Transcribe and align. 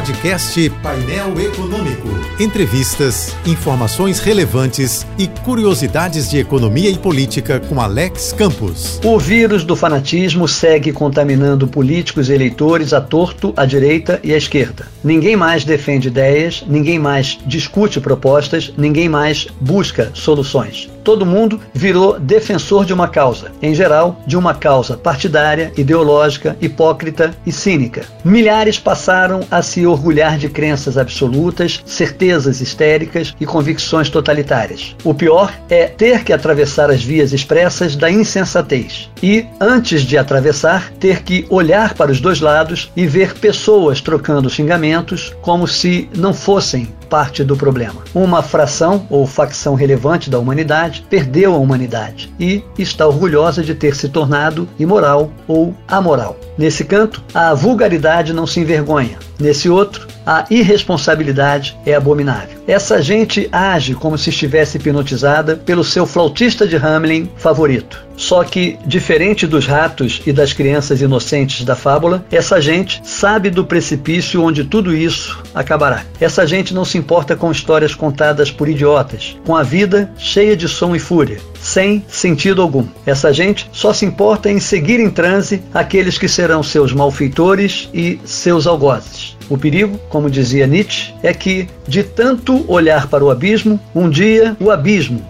Podcast 0.00 0.70
Painel 0.82 1.38
Econômico. 1.38 2.08
Entrevistas, 2.40 3.36
informações 3.44 4.18
relevantes 4.18 5.06
e 5.18 5.26
curiosidades 5.26 6.30
de 6.30 6.38
economia 6.38 6.88
e 6.88 6.96
política 6.96 7.60
com 7.60 7.78
Alex 7.78 8.32
Campos. 8.32 8.98
O 9.04 9.18
vírus 9.18 9.62
do 9.62 9.76
fanatismo 9.76 10.48
segue 10.48 10.90
contaminando 10.90 11.68
políticos 11.68 12.30
e 12.30 12.32
eleitores 12.32 12.94
à 12.94 13.00
torto, 13.02 13.52
à 13.54 13.66
direita 13.66 14.18
e 14.24 14.32
à 14.32 14.38
esquerda. 14.38 14.86
Ninguém 15.04 15.36
mais 15.36 15.64
defende 15.66 16.08
ideias, 16.08 16.64
ninguém 16.66 16.98
mais 16.98 17.38
discute 17.44 18.00
propostas, 18.00 18.72
ninguém 18.78 19.06
mais 19.06 19.48
busca 19.60 20.10
soluções. 20.14 20.88
Todo 21.04 21.26
mundo 21.26 21.60
virou 21.72 22.18
defensor 22.18 22.84
de 22.84 22.92
uma 22.92 23.08
causa, 23.08 23.52
em 23.62 23.74
geral, 23.74 24.20
de 24.26 24.36
uma 24.36 24.54
causa 24.54 24.96
partidária, 24.96 25.72
ideológica, 25.76 26.56
hipócrita 26.60 27.34
e 27.46 27.52
cínica. 27.52 28.04
Milhares 28.24 28.78
passaram 28.78 29.40
a 29.50 29.62
se 29.62 29.86
orgulhar 29.90 30.38
de 30.38 30.48
crenças 30.48 30.96
absolutas, 30.96 31.82
certezas 31.84 32.60
histéricas 32.60 33.34
e 33.40 33.46
convicções 33.46 34.08
totalitárias. 34.08 34.94
O 35.04 35.14
pior 35.14 35.52
é 35.68 35.86
ter 35.86 36.24
que 36.24 36.32
atravessar 36.32 36.90
as 36.90 37.02
vias 37.02 37.32
expressas 37.32 37.96
da 37.96 38.10
insensatez 38.10 39.10
e, 39.22 39.46
antes 39.60 40.02
de 40.02 40.16
atravessar, 40.16 40.90
ter 40.92 41.22
que 41.22 41.46
olhar 41.50 41.94
para 41.94 42.12
os 42.12 42.20
dois 42.20 42.40
lados 42.40 42.90
e 42.96 43.06
ver 43.06 43.34
pessoas 43.34 44.00
trocando 44.00 44.50
xingamentos 44.50 45.34
como 45.42 45.66
se 45.66 46.08
não 46.16 46.32
fossem 46.32 46.88
parte 47.10 47.42
do 47.42 47.56
problema. 47.56 48.02
Uma 48.14 48.42
fração 48.42 49.06
ou 49.10 49.26
facção 49.26 49.74
relevante 49.74 50.30
da 50.30 50.38
humanidade 50.38 51.04
perdeu 51.10 51.52
a 51.54 51.58
humanidade 51.58 52.32
e 52.38 52.62
está 52.78 53.06
orgulhosa 53.06 53.62
de 53.62 53.74
ter 53.74 53.96
se 53.96 54.08
tornado 54.08 54.68
imoral 54.78 55.30
ou 55.48 55.74
amoral. 55.88 56.38
Nesse 56.56 56.84
canto, 56.84 57.22
a 57.34 57.52
vulgaridade 57.52 58.32
não 58.32 58.46
se 58.46 58.60
envergonha. 58.60 59.18
Nesse 59.38 59.68
outro, 59.68 59.79
outro 59.80 60.19
a 60.30 60.44
irresponsabilidade 60.48 61.76
é 61.84 61.92
abominável. 61.92 62.60
Essa 62.64 63.02
gente 63.02 63.48
age 63.50 63.96
como 63.96 64.16
se 64.16 64.30
estivesse 64.30 64.76
hipnotizada 64.76 65.56
pelo 65.56 65.82
seu 65.82 66.06
flautista 66.06 66.68
de 66.68 66.76
Hamelin 66.76 67.28
favorito. 67.36 68.00
Só 68.16 68.44
que, 68.44 68.78
diferente 68.86 69.44
dos 69.44 69.66
ratos 69.66 70.22
e 70.24 70.32
das 70.32 70.52
crianças 70.52 71.00
inocentes 71.00 71.64
da 71.64 71.74
fábula, 71.74 72.24
essa 72.30 72.60
gente 72.60 73.00
sabe 73.02 73.50
do 73.50 73.64
precipício 73.64 74.40
onde 74.44 74.62
tudo 74.62 74.94
isso 74.94 75.42
acabará. 75.52 76.04
Essa 76.20 76.46
gente 76.46 76.72
não 76.72 76.84
se 76.84 76.96
importa 76.96 77.34
com 77.34 77.50
histórias 77.50 77.94
contadas 77.94 78.52
por 78.52 78.68
idiotas, 78.68 79.36
com 79.44 79.56
a 79.56 79.64
vida 79.64 80.12
cheia 80.16 80.54
de 80.54 80.68
som 80.68 80.94
e 80.94 81.00
fúria, 81.00 81.40
sem 81.60 82.04
sentido 82.06 82.62
algum. 82.62 82.86
Essa 83.04 83.32
gente 83.32 83.68
só 83.72 83.92
se 83.92 84.04
importa 84.04 84.48
em 84.48 84.60
seguir 84.60 85.00
em 85.00 85.10
transe 85.10 85.60
aqueles 85.74 86.18
que 86.18 86.28
serão 86.28 86.62
seus 86.62 86.92
malfeitores 86.92 87.88
e 87.92 88.20
seus 88.24 88.66
algozes. 88.66 89.40
O 89.48 89.58
perigo, 89.58 89.98
dizia 90.28 90.66
Nietzsche, 90.66 91.14
é 91.22 91.32
que, 91.32 91.68
de 91.86 92.02
tanto 92.02 92.64
olhar 92.70 93.06
para 93.06 93.24
o 93.24 93.30
abismo, 93.30 93.78
um 93.94 94.10
dia 94.10 94.56
o 94.60 94.70
abismo 94.70 95.24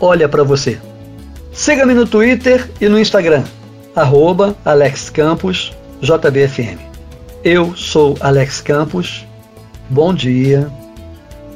olha 0.00 0.28
para 0.28 0.42
você. 0.42 0.78
Siga-me 1.52 1.94
no 1.94 2.06
Twitter 2.06 2.70
e 2.80 2.88
no 2.88 3.00
Instagram, 3.00 3.44
arroba 3.94 4.54
Alex 4.64 5.08
Campos, 5.08 5.72
JBFM. 6.02 6.78
Eu 7.42 7.74
sou 7.74 8.16
Alex 8.20 8.60
Campos, 8.60 9.26
bom 9.88 10.12
dia 10.12 10.70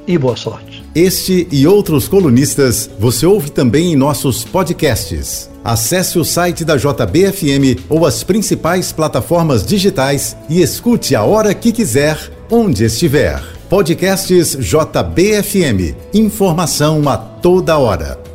e 0.06 0.16
boa 0.16 0.36
sorte. 0.36 0.82
Este 0.94 1.46
e 1.52 1.66
outros 1.66 2.08
colunistas 2.08 2.90
você 2.98 3.26
ouve 3.26 3.50
também 3.50 3.92
em 3.92 3.96
nossos 3.96 4.44
podcasts. 4.44 5.50
Acesse 5.62 6.18
o 6.18 6.24
site 6.24 6.64
da 6.64 6.76
JBFM 6.76 7.84
ou 7.88 8.06
as 8.06 8.24
principais 8.24 8.90
plataformas 8.90 9.64
digitais 9.64 10.36
e 10.48 10.62
escute 10.62 11.14
a 11.14 11.22
hora 11.22 11.54
que 11.54 11.70
quiser, 11.70 12.18
onde 12.50 12.84
estiver. 12.84 13.40
Podcasts 13.68 14.56
JBFM. 14.58 15.94
Informação 16.12 17.08
a 17.08 17.16
toda 17.16 17.78
hora. 17.78 18.29